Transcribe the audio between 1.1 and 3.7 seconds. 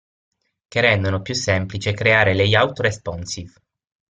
più semplice creare layout responsive.